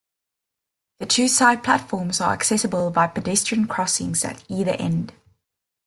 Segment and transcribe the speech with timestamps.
[0.99, 5.13] The two Side platforms are accessible by pedestrian crossings at either end.